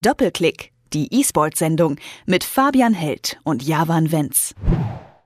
Doppelklick, 0.00 0.70
die 0.92 1.12
E-Sport-Sendung 1.12 1.96
mit 2.24 2.44
Fabian 2.44 2.94
Held 2.94 3.36
und 3.42 3.64
Javan 3.64 4.12
Wenz. 4.12 4.54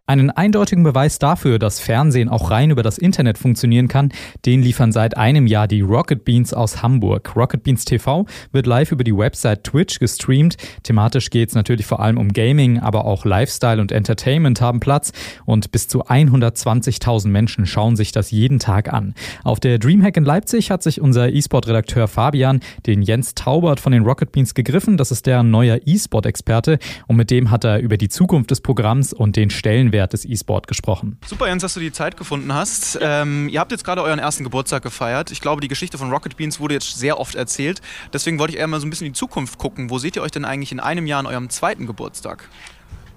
Einen 0.04 0.30
eindeutigen 0.30 0.83
Beweis 0.83 1.20
dafür, 1.20 1.60
dass 1.60 1.78
Fernsehen 1.78 2.28
auch 2.28 2.50
rein 2.50 2.73
über 2.73 2.83
das 2.83 2.99
Internet 2.99 3.39
funktionieren 3.39 3.86
kann, 3.86 4.12
den 4.44 4.60
liefern 4.60 4.91
seit 4.91 5.17
einem 5.17 5.46
Jahr 5.46 5.68
die 5.68 5.80
Rocket 5.80 6.25
Beans 6.25 6.52
aus 6.52 6.82
Hamburg. 6.82 7.36
Rocket 7.36 7.62
Beans 7.62 7.84
TV 7.84 8.27
wird 8.50 8.66
live 8.66 8.91
über 8.91 9.04
die 9.04 9.16
Website 9.16 9.62
Twitch 9.62 10.00
gestreamt. 10.00 10.57
Thematisch 10.83 11.30
geht 11.30 11.51
es 11.51 11.55
natürlich 11.55 11.87
vor 11.87 12.01
allem 12.01 12.19
um 12.19 12.33
Gaming, 12.33 12.80
aber 12.80 13.05
auch 13.05 13.25
Lifestyle 13.25 13.80
und 13.80 13.93
Entertainment 13.93 14.61
haben 14.61 14.80
Platz 14.80 15.12
und 15.45 15.70
bis 15.70 15.87
zu 15.87 16.05
120.000 16.05 17.29
Menschen 17.29 17.64
schauen 17.64 17.95
sich 17.95 18.11
das 18.11 18.32
jeden 18.32 18.59
Tag 18.59 18.93
an. 18.93 19.14
Auf 19.45 19.61
der 19.61 19.79
Dreamhack 19.79 20.16
in 20.16 20.25
Leipzig 20.25 20.73
hat 20.73 20.82
sich 20.82 21.00
unser 21.00 21.32
E-Sport-Redakteur 21.32 22.09
Fabian 22.09 22.59
den 22.87 23.03
Jens 23.03 23.37
Taubert 23.37 23.79
von 23.79 23.93
den 23.93 24.03
Rocket 24.03 24.32
Beans 24.32 24.55
gegriffen. 24.55 24.96
Das 24.96 25.12
ist 25.12 25.27
der 25.27 25.45
neuer 25.45 25.79
E-Sport-Experte 25.87 26.80
und 27.06 27.14
mit 27.14 27.30
dem 27.30 27.53
hat 27.53 27.62
er 27.62 27.78
über 27.78 27.97
die 27.97 28.09
Zukunft 28.09 28.50
des 28.50 28.61
Programms 28.61 29.12
und 29.12 29.37
den 29.37 29.48
Stellenwert 29.48 30.02
Stellenwert 30.02 30.12
des 30.12 30.24
E-Sport 30.24 30.66
gesprochen. 30.66 31.19
Super, 31.27 31.47
Jens, 31.48 31.62
dass 31.62 31.74
du 31.74 31.80
die 31.80 31.92
Zeit 31.92 32.16
gefunden 32.16 32.52
hast. 32.52 32.98
Ähm, 33.01 33.48
ihr 33.48 33.61
habt 33.61 33.73
jetzt 33.73 33.84
gerade 33.84 34.02
euren 34.02 34.19
ersten 34.19 34.45
Geburtstag 34.45 34.83
gefeiert. 34.83 35.30
Ich 35.30 35.41
glaube, 35.41 35.61
die 35.61 35.69
Geschichte 35.69 35.98
von 35.98 36.11
Rocket 36.11 36.37
Beans 36.37 36.61
wurde 36.61 36.75
jetzt 36.75 36.98
sehr 36.98 37.19
oft 37.19 37.34
erzählt. 37.34 37.80
Deswegen 38.12 38.38
wollte 38.38 38.55
ich 38.55 38.59
eher 38.59 38.66
mal 38.66 38.80
so 38.80 38.87
ein 38.87 38.91
bisschen 38.91 39.06
in 39.06 39.12
die 39.12 39.19
Zukunft 39.19 39.59
gucken. 39.59 39.91
Wo 39.91 39.98
seht 39.98 40.16
ihr 40.16 40.23
euch 40.23 40.30
denn 40.30 40.45
eigentlich 40.45 40.73
in 40.73 40.80
einem 40.80 41.06
Jahr 41.06 41.20
an 41.20 41.27
eurem 41.27 41.51
zweiten 41.51 41.87
Geburtstag? 41.87 42.48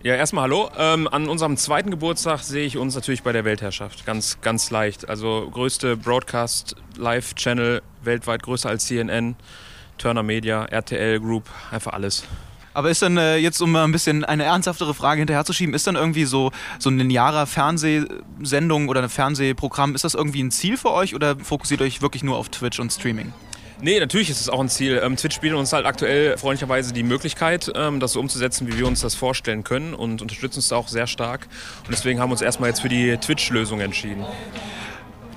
Ja, 0.04 0.14
erstmal 0.14 0.44
hallo. 0.44 0.70
Ähm, 0.78 1.08
an 1.08 1.28
unserem 1.28 1.58
zweiten 1.58 1.90
Geburtstag 1.90 2.42
sehe 2.42 2.66
ich 2.66 2.78
uns 2.78 2.94
natürlich 2.94 3.24
bei 3.24 3.32
der 3.32 3.44
Weltherrschaft. 3.44 4.06
Ganz, 4.06 4.40
ganz 4.42 4.70
leicht. 4.70 5.10
Also 5.10 5.50
größte 5.52 5.98
Broadcast-Live-Channel 5.98 7.82
weltweit, 8.04 8.44
größer 8.44 8.70
als 8.70 8.86
CNN, 8.86 9.36
Turner 9.98 10.22
Media, 10.22 10.66
RTL 10.66 11.20
Group, 11.20 11.50
einfach 11.72 11.94
alles. 11.94 12.26
Aber 12.76 12.90
ist 12.90 13.02
dann 13.02 13.18
äh, 13.18 13.38
jetzt, 13.38 13.62
um 13.62 13.72
mal 13.72 13.86
ein 13.86 13.94
bisschen 13.94 14.26
eine 14.26 14.44
ernsthaftere 14.44 14.94
Frage 14.94 15.20
hinterherzuschieben, 15.20 15.74
ist 15.74 15.88
dann 15.88 15.96
irgendwie 15.96 16.26
so, 16.26 16.52
so 16.78 16.90
ein 16.90 16.98
linearer 16.98 17.48
Fernsehsendung 17.48 18.90
oder 18.90 19.02
ein 19.02 19.10
Fernsehprogramm, 19.10 19.96
ist 19.96 20.04
das 20.04 20.14
irgendwie 20.14 20.44
ein 20.44 20.52
Ziel 20.52 20.76
für 20.76 20.92
euch 20.92 21.16
oder 21.16 21.38
fokussiert 21.38 21.82
euch 21.82 22.02
wirklich 22.02 22.22
nur 22.22 22.36
auf 22.36 22.50
Twitch 22.50 22.82
und 22.82 22.92
Streaming? 22.92 23.32
Nee, 23.82 24.00
natürlich 24.00 24.30
ist 24.30 24.42
es 24.42 24.50
auch 24.50 24.60
ein 24.60 24.68
Ziel. 24.68 25.02
Ähm, 25.02 25.16
Twitch 25.16 25.40
bietet 25.40 25.58
uns 25.58 25.72
halt 25.72 25.86
aktuell 25.86 26.38
freundlicherweise 26.38 26.92
die 26.92 27.04
Möglichkeit, 27.04 27.72
ähm, 27.76 28.02
das 28.02 28.12
so 28.12 28.20
umzusetzen, 28.20 28.68
wie 28.68 28.78
wir 28.78 28.88
uns 28.88 29.00
das 29.00 29.16
vorstellen 29.16 29.64
können 29.64 29.94
und 29.94 30.22
unterstützen 30.22 30.58
uns 30.58 30.68
da 30.68 30.76
auch 30.76 30.90
sehr 30.90 31.08
stark. 31.08 31.48
Und 31.86 31.92
deswegen 31.92 32.20
haben 32.20 32.30
wir 32.30 32.34
uns 32.34 32.42
erstmal 32.42 32.70
jetzt 32.70 32.82
für 32.82 32.90
die 32.90 33.16
Twitch-Lösung 33.16 33.80
entschieden. 33.80 34.26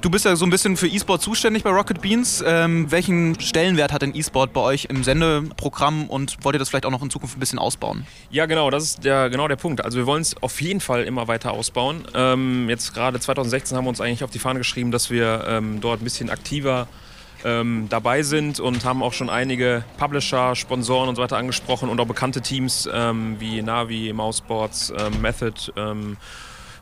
Du 0.00 0.10
bist 0.10 0.24
ja 0.24 0.36
so 0.36 0.46
ein 0.46 0.50
bisschen 0.50 0.76
für 0.76 0.86
E-Sport 0.86 1.20
zuständig 1.22 1.64
bei 1.64 1.70
Rocket 1.70 2.00
Beans. 2.00 2.42
Ähm, 2.46 2.88
welchen 2.88 3.38
Stellenwert 3.40 3.92
hat 3.92 4.02
denn 4.02 4.14
E-Sport 4.14 4.52
bei 4.52 4.60
euch 4.60 4.84
im 4.84 5.02
Sendeprogramm 5.02 6.08
und 6.08 6.36
wollt 6.44 6.54
ihr 6.54 6.60
das 6.60 6.68
vielleicht 6.68 6.86
auch 6.86 6.92
noch 6.92 7.02
in 7.02 7.10
Zukunft 7.10 7.36
ein 7.36 7.40
bisschen 7.40 7.58
ausbauen? 7.58 8.06
Ja, 8.30 8.46
genau, 8.46 8.70
das 8.70 8.84
ist 8.84 9.04
der, 9.04 9.28
genau 9.28 9.48
der 9.48 9.56
Punkt. 9.56 9.84
Also 9.84 9.98
wir 9.98 10.06
wollen 10.06 10.22
es 10.22 10.40
auf 10.40 10.60
jeden 10.62 10.78
Fall 10.78 11.02
immer 11.02 11.26
weiter 11.26 11.50
ausbauen. 11.50 12.06
Ähm, 12.14 12.68
jetzt 12.68 12.94
gerade 12.94 13.18
2016 13.18 13.76
haben 13.76 13.86
wir 13.86 13.88
uns 13.88 14.00
eigentlich 14.00 14.22
auf 14.22 14.30
die 14.30 14.38
Fahne 14.38 14.60
geschrieben, 14.60 14.92
dass 14.92 15.10
wir 15.10 15.44
ähm, 15.48 15.80
dort 15.80 16.00
ein 16.00 16.04
bisschen 16.04 16.30
aktiver 16.30 16.86
ähm, 17.44 17.86
dabei 17.88 18.22
sind 18.22 18.60
und 18.60 18.84
haben 18.84 19.02
auch 19.02 19.12
schon 19.12 19.28
einige 19.28 19.84
Publisher, 19.98 20.54
Sponsoren 20.54 21.08
und 21.08 21.16
so 21.16 21.22
weiter 21.22 21.38
angesprochen 21.38 21.88
und 21.88 21.98
auch 22.00 22.06
bekannte 22.06 22.40
Teams 22.40 22.88
ähm, 22.92 23.34
wie 23.40 23.62
Navi, 23.62 24.12
Mouseboards, 24.12 24.92
ähm, 24.96 25.20
Method 25.20 25.72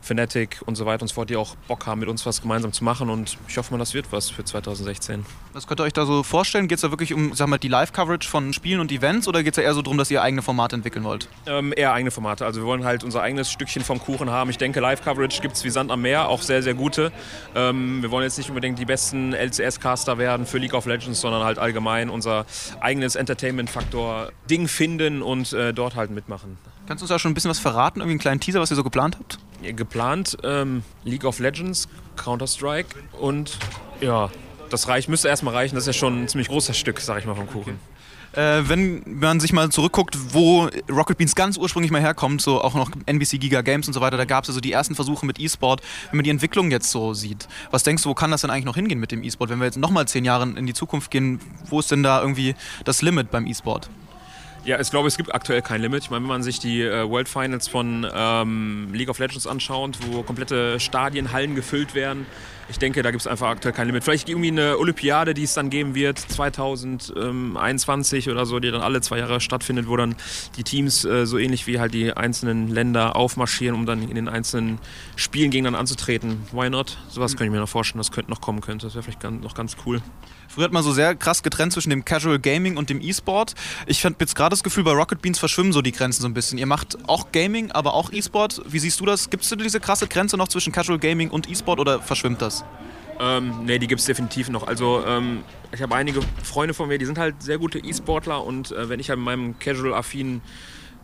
Fnatic 0.07 0.61
und 0.65 0.75
so 0.75 0.85
weiter 0.85 1.03
und 1.03 1.07
so 1.09 1.15
fort, 1.15 1.29
die 1.29 1.35
auch 1.35 1.55
Bock 1.67 1.85
haben, 1.85 1.99
mit 1.99 2.09
uns 2.09 2.25
was 2.25 2.41
gemeinsam 2.41 2.71
zu 2.71 2.83
machen. 2.83 3.09
Und 3.09 3.37
ich 3.47 3.57
hoffe 3.57 3.73
mal, 3.73 3.77
das 3.77 3.93
wird 3.93 4.11
was 4.11 4.29
für 4.29 4.43
2016. 4.43 5.25
Was 5.53 5.67
könnt 5.67 5.81
ihr 5.81 5.83
euch 5.83 5.93
da 5.93 6.05
so 6.05 6.23
vorstellen? 6.23 6.67
Geht 6.67 6.77
es 6.77 6.81
da 6.81 6.91
wirklich 6.91 7.13
um 7.13 7.33
sag 7.33 7.47
mal, 7.47 7.57
die 7.57 7.67
Live-Coverage 7.67 8.27
von 8.27 8.53
Spielen 8.53 8.79
und 8.79 8.91
Events 8.91 9.27
oder 9.27 9.43
geht 9.43 9.53
es 9.53 9.55
da 9.57 9.61
eher 9.61 9.73
so 9.73 9.81
darum, 9.81 9.97
dass 9.97 10.09
ihr 10.09 10.21
eigene 10.21 10.41
Formate 10.41 10.75
entwickeln 10.75 11.03
wollt? 11.03 11.27
Ähm, 11.45 11.73
eher 11.75 11.93
eigene 11.93 12.11
Formate. 12.11 12.45
Also 12.45 12.61
wir 12.61 12.67
wollen 12.67 12.85
halt 12.85 13.03
unser 13.03 13.21
eigenes 13.21 13.51
Stückchen 13.51 13.83
vom 13.83 13.99
Kuchen 13.99 14.29
haben. 14.29 14.49
Ich 14.49 14.57
denke, 14.57 14.79
Live-Coverage 14.79 15.41
gibt 15.41 15.55
es 15.55 15.63
wie 15.63 15.69
Sand 15.69 15.91
am 15.91 16.01
Meer, 16.01 16.29
auch 16.29 16.41
sehr, 16.41 16.63
sehr 16.63 16.73
gute. 16.73 17.11
Ähm, 17.55 18.01
wir 18.01 18.11
wollen 18.11 18.23
jetzt 18.23 18.37
nicht 18.37 18.49
unbedingt 18.49 18.79
die 18.79 18.85
besten 18.85 19.33
LCS-Caster 19.33 20.17
werden 20.17 20.45
für 20.45 20.57
League 20.57 20.73
of 20.73 20.85
Legends, 20.85 21.21
sondern 21.21 21.43
halt 21.43 21.59
allgemein 21.59 22.09
unser 22.09 22.45
eigenes 22.79 23.15
Entertainment-Faktor-Ding 23.15 24.67
finden 24.67 25.21
und 25.21 25.53
äh, 25.53 25.73
dort 25.73 25.95
halt 25.95 26.11
mitmachen. 26.11 26.57
Kannst 26.87 27.01
du 27.01 27.03
uns 27.03 27.09
da 27.09 27.19
schon 27.19 27.31
ein 27.31 27.33
bisschen 27.33 27.49
was 27.49 27.59
verraten? 27.59 27.99
Irgendwie 27.99 28.13
einen 28.13 28.19
kleinen 28.19 28.39
Teaser, 28.39 28.61
was 28.61 28.71
ihr 28.71 28.75
so 28.77 28.83
geplant 28.83 29.17
habt? 29.19 29.39
Geplant 29.61 30.37
ähm, 30.43 30.83
League 31.03 31.25
of 31.25 31.39
Legends, 31.39 31.87
Counter-Strike 32.15 32.95
und 33.19 33.57
ja, 34.01 34.29
das 34.69 34.87
reicht, 34.87 35.09
müsste 35.09 35.27
erstmal 35.27 35.53
reichen. 35.53 35.75
Das 35.75 35.83
ist 35.83 35.95
ja 35.95 35.99
schon 35.99 36.23
ein 36.23 36.27
ziemlich 36.27 36.49
großes 36.49 36.77
Stück, 36.77 36.99
sag 36.99 37.19
ich 37.19 37.25
mal, 37.25 37.35
vom 37.35 37.47
Kuchen. 37.47 37.79
Äh, 38.33 38.67
wenn 38.67 39.01
man 39.05 39.39
sich 39.39 39.53
mal 39.53 39.69
zurückguckt, 39.69 40.15
wo 40.33 40.69
Rocket 40.91 41.17
Beans 41.17 41.33
ganz 41.33 41.57
ursprünglich 41.57 41.91
mal 41.91 42.01
herkommt, 42.01 42.41
so 42.41 42.61
auch 42.61 42.75
noch 42.75 42.91
NBC 43.05 43.39
Giga 43.39 43.61
Games 43.61 43.87
und 43.87 43.93
so 43.93 44.01
weiter, 44.01 44.17
da 44.17 44.25
gab 44.25 44.43
es 44.43 44.49
also 44.49 44.59
die 44.59 44.71
ersten 44.71 44.95
Versuche 44.95 45.25
mit 45.25 45.39
E-Sport. 45.39 45.81
Wenn 46.11 46.17
man 46.17 46.23
die 46.23 46.29
Entwicklung 46.29 46.69
jetzt 46.69 46.91
so 46.91 47.13
sieht, 47.13 47.47
was 47.71 47.83
denkst 47.83 48.03
du, 48.03 48.09
wo 48.09 48.13
kann 48.13 48.29
das 48.29 48.41
denn 48.41 48.51
eigentlich 48.51 48.65
noch 48.65 48.75
hingehen 48.75 48.99
mit 48.99 49.11
dem 49.11 49.23
E-Sport? 49.23 49.49
Wenn 49.49 49.59
wir 49.59 49.65
jetzt 49.65 49.77
nochmal 49.77 50.07
zehn 50.07 50.25
Jahre 50.25 50.43
in 50.43 50.67
die 50.67 50.73
Zukunft 50.73 51.09
gehen, 51.09 51.39
wo 51.65 51.79
ist 51.79 51.89
denn 51.89 52.03
da 52.03 52.21
irgendwie 52.21 52.53
das 52.83 53.01
Limit 53.01 53.31
beim 53.31 53.47
E-Sport? 53.47 53.89
Ja, 54.67 54.81
ich 54.81 54.89
glaube, 54.89 55.07
es 55.07 55.15
gibt 55.15 55.33
aktuell 55.33 55.61
kein 55.61 55.81
Limit. 55.81 56.03
Ich 56.03 56.09
meine, 56.09 56.23
wenn 56.23 56.27
man 56.27 56.43
sich 56.43 56.59
die 56.59 56.81
äh, 56.81 57.09
World 57.09 57.29
Finals 57.29 57.69
von 57.69 58.05
ähm, 58.13 58.89
League 58.91 59.07
of 59.07 59.17
Legends 59.17 59.47
anschaut, 59.47 59.97
wo 60.01 60.23
komplette 60.23 60.77
Stadien, 60.81 61.31
Hallen 61.31 61.55
gefüllt 61.55 61.95
werden, 61.95 62.25
ich 62.69 62.79
denke, 62.79 63.01
da 63.01 63.11
gibt 63.11 63.21
es 63.21 63.27
einfach 63.27 63.47
aktuell 63.47 63.73
kein 63.73 63.87
Limit. 63.87 64.03
Vielleicht 64.03 64.27
irgendwie 64.27 64.49
eine 64.49 64.77
Olympiade, 64.77 65.33
die 65.33 65.43
es 65.43 65.53
dann 65.53 65.69
geben 65.69 65.95
wird, 65.95 66.19
2021 66.19 68.29
oder 68.29 68.45
so, 68.45 68.59
die 68.59 68.69
dann 68.69 68.81
alle 68.81 68.99
zwei 68.99 69.19
Jahre 69.19 69.39
stattfindet, 69.39 69.87
wo 69.87 69.95
dann 69.95 70.17
die 70.57 70.63
Teams 70.63 71.05
äh, 71.05 71.25
so 71.25 71.37
ähnlich 71.37 71.65
wie 71.67 71.79
halt 71.79 71.93
die 71.93 72.11
einzelnen 72.11 72.67
Länder 72.67 73.15
aufmarschieren, 73.15 73.73
um 73.73 73.85
dann 73.85 74.09
in 74.09 74.15
den 74.15 74.27
einzelnen 74.27 74.79
Spielen 75.15 75.49
gegeneinander 75.49 75.79
anzutreten. 75.79 76.45
Why 76.51 76.69
not? 76.69 76.97
Sowas 77.07 77.31
könnte 77.31 77.45
ich 77.45 77.51
mir 77.51 77.59
noch 77.59 77.69
vorstellen, 77.69 77.99
das 77.99 78.11
könnte 78.11 78.31
noch 78.31 78.41
kommen 78.41 78.59
könnte. 78.59 78.87
Das 78.87 78.95
wäre 78.95 79.03
vielleicht 79.03 79.23
noch 79.23 79.53
ganz 79.53 79.77
cool. 79.85 80.01
Früher 80.49 80.65
hat 80.65 80.73
man 80.73 80.83
so 80.83 80.91
sehr 80.91 81.15
krass 81.15 81.43
getrennt 81.43 81.71
zwischen 81.73 81.89
dem 81.89 82.03
Casual 82.03 82.39
Gaming 82.39 82.77
und 82.77 82.89
dem 82.89 82.99
E-Sport. 82.99 83.53
Ich 83.85 84.03
habe 84.03 84.15
jetzt 84.19 84.35
gerade 84.35 84.56
das 84.57 84.63
Gefühl, 84.63 84.83
bei 84.83 84.91
Rocket 84.91 85.21
Beans 85.21 85.39
verschwimmen 85.39 85.71
so 85.71 85.81
die 85.81 85.91
Grenzen 85.91 86.21
so 86.21 86.27
ein 86.27 86.33
bisschen. 86.33 86.57
Ihr 86.57 86.65
macht 86.65 86.97
auch 87.07 87.31
Gaming, 87.31 87.71
aber 87.71 87.93
auch 87.93 88.11
E-Sport. 88.11 88.61
Wie 88.65 88.79
siehst 88.79 88.99
du 88.99 89.05
das? 89.05 89.29
Gibt 89.29 89.43
es 89.43 89.49
diese 89.49 89.79
krasse 89.79 90.07
Grenze 90.07 90.37
noch 90.37 90.47
zwischen 90.47 90.73
Casual 90.73 90.99
Gaming 90.99 91.29
und 91.29 91.49
E-Sport 91.49 91.79
oder 91.79 92.01
verschwimmt 92.01 92.41
das? 92.41 92.65
Ähm, 93.19 93.65
nee, 93.65 93.79
die 93.79 93.87
gibt 93.87 93.99
es 93.99 94.05
definitiv 94.05 94.49
noch. 94.49 94.67
Also 94.67 95.03
ähm, 95.05 95.43
ich 95.71 95.81
habe 95.81 95.95
einige 95.95 96.21
Freunde 96.43 96.73
von 96.73 96.87
mir, 96.87 96.97
die 96.97 97.05
sind 97.05 97.17
halt 97.17 97.41
sehr 97.41 97.57
gute 97.57 97.79
E-Sportler 97.79 98.43
und 98.43 98.71
äh, 98.71 98.89
wenn 98.89 98.99
ich 98.99 99.09
halt 99.09 99.19
in 99.19 99.25
meinem 99.25 99.59
casual-affinen 99.59 100.41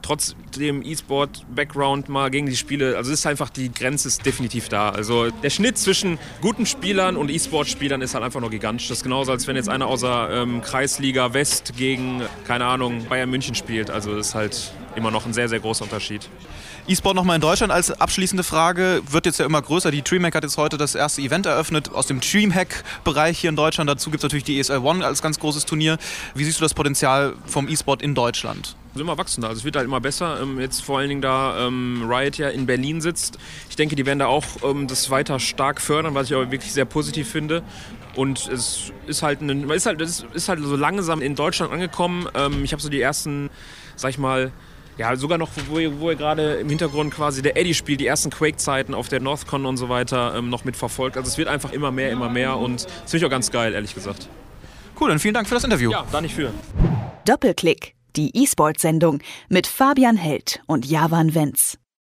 trotz 0.04 0.36
dem 0.56 0.84
E-Sport-Background 0.84 2.10
mal 2.10 2.30
gegen 2.30 2.46
die 2.46 2.56
Spiele, 2.56 2.96
also 2.98 3.12
es 3.12 3.20
ist 3.20 3.26
einfach, 3.26 3.50
die 3.50 3.74
Grenze 3.74 4.08
ist 4.08 4.26
definitiv 4.26 4.70
da. 4.70 4.90
Also 4.90 5.32
der 5.32 5.50
Schnitt 5.50 5.78
zwischen 5.78 6.20
guten 6.42 6.66
Spielern 6.68 7.18
und 7.18 7.32
E-Sport-Spielern 7.32 8.02
ist 8.02 8.14
halt 8.14 8.24
einfach 8.24 8.42
nur 8.42 8.52
gigantisch. 8.52 8.88
Das 8.90 9.00
ist 9.00 9.04
genauso, 9.04 9.32
als 9.32 9.48
wenn 9.48 9.56
jetzt 9.56 9.70
einer 9.70 9.88
außer 9.88 10.30
ähm, 10.32 10.62
Kreisliga 10.62 11.34
West 11.34 11.74
gegen, 11.76 12.22
keine 12.46 12.66
Ahnung, 12.66 13.06
Bayern 13.06 13.30
München 13.30 13.56
spielt. 13.56 13.90
Also 13.90 14.16
ist 14.16 14.36
halt 14.36 14.74
immer 14.96 15.10
noch 15.10 15.26
ein 15.26 15.34
sehr, 15.34 15.50
sehr 15.50 15.60
großer 15.60 15.86
Unterschied. 15.86 16.30
E-Sport 16.88 17.16
nochmal 17.16 17.36
in 17.36 17.42
Deutschland 17.42 17.72
als 17.72 17.92
abschließende 17.92 18.44
Frage. 18.44 19.02
Wird 19.10 19.26
jetzt 19.26 19.40
ja 19.40 19.46
immer 19.46 19.62
größer. 19.62 19.90
Die 19.90 20.02
Dreamhack 20.02 20.36
hat 20.36 20.44
jetzt 20.44 20.58
heute 20.58 20.78
das 20.78 20.96
erste 20.96 21.22
Event 21.22 21.46
eröffnet 21.46 21.94
aus 21.94 22.08
dem 22.08 22.20
Dreamhack-Bereich 22.20 23.40
hier 23.40 23.50
in 23.50 23.56
Deutschland. 23.56 23.90
Dazu 23.90 24.12
gibt 24.12 24.20
es 24.20 24.24
natürlich 24.24 24.44
die 24.44 24.60
ESL 24.60 24.80
One 24.80 25.06
als 25.06 25.22
ganz 25.22 25.40
großes 25.40 25.66
Turnier. 25.66 25.98
Wie 26.36 26.44
siehst 26.44 26.60
du 26.60 26.64
das 26.64 26.74
Potenzial 26.74 27.36
vom 27.46 27.70
E-Sport 27.70 28.02
in 28.02 28.16
Deutschland? 28.16 28.76
Es 28.96 29.02
immer 29.02 29.18
wachsender, 29.18 29.50
also 29.50 29.60
es 29.60 29.66
wird 29.66 29.76
halt 29.76 29.86
immer 29.86 30.02
besser. 30.02 30.40
Ähm, 30.42 30.60
jetzt 30.60 30.84
vor 30.84 31.00
allen 31.00 31.10
Dingen 31.10 31.22
da 31.22 31.68
ähm, 31.68 32.04
Riot 32.08 32.38
ja 32.38 32.50
in 32.50 32.66
Berlin 32.66 33.02
sitzt. 33.02 33.40
Ich 33.70 33.76
denke, 33.76 33.96
die 33.96 34.06
werden 34.06 34.20
da 34.20 34.28
auch 34.28 34.46
ähm, 34.64 34.88
das 34.88 35.10
weiter 35.10 35.40
stark 35.40 35.82
fördern, 35.82 36.14
was 36.14 36.28
ich 36.28 36.36
aber 36.36 36.52
wirklich 36.52 36.72
sehr 36.72 36.86
positiv 36.86 37.30
finde. 37.30 37.64
Und 38.16 38.48
es 38.48 38.92
ist 39.08 39.24
halt, 39.24 39.42
ein, 39.42 39.70
ist 39.72 39.88
halt, 39.88 40.00
es 40.02 40.26
ist 40.34 40.48
halt 40.48 40.60
so 40.62 40.76
langsam 40.76 41.22
in 41.22 41.36
Deutschland 41.36 41.74
angekommen. 41.74 42.28
Ähm, 42.36 42.64
ich 42.64 42.72
habe 42.72 42.82
so 42.82 42.90
die 42.90 43.02
ersten, 43.02 43.50
sag 43.96 44.12
ich 44.12 44.20
mal, 44.20 44.52
ja, 44.98 45.16
sogar 45.16 45.38
noch, 45.38 45.50
wo 45.70 45.80
ihr, 45.80 46.00
wo 46.00 46.12
ihr 46.12 46.16
gerade 46.16 46.56
im 46.56 46.70
Hintergrund 46.70 47.14
quasi 47.14 47.42
der 47.42 47.58
Eddie 47.58 47.74
spielt, 47.74 48.00
die 48.00 48.08
ersten 48.08 48.30
Quake-Zeiten 48.30 48.94
auf 48.94 49.08
der 49.08 49.20
Northcon 49.20 49.66
und 49.66 49.78
so 49.78 49.90
weiter 49.90 50.36
ähm, 50.36 50.50
noch 50.50 50.66
mitverfolgt. 50.66 51.18
Also 51.18 51.30
es 51.30 51.38
wird 51.38 51.48
einfach 51.48 51.72
immer 51.72 51.92
mehr, 51.92 52.12
immer 52.12 52.30
mehr 52.30 52.58
und 52.58 52.84
das 52.84 53.12
finde 53.12 53.18
ich 53.18 53.26
auch 53.26 53.32
ganz 53.32 53.50
geil, 53.50 53.74
ehrlich 53.74 53.96
gesagt. 53.96 54.30
Cool, 55.00 55.10
dann 55.10 55.20
vielen 55.20 55.34
Dank 55.34 55.48
für 55.48 55.56
das 55.56 55.64
Interview. 55.64 55.92
Ja, 55.92 56.06
da 56.12 56.22
nicht 56.22 56.36
für. 56.36 56.52
Doppelklick, 57.26 57.96
die 58.16 58.32
E-Sport-Sendung 58.36 59.20
mit 59.50 59.68
Fabian 59.68 60.18
Held 60.18 60.62
und 60.68 60.86
Javan 60.86 61.36
Wenz. 61.36 61.78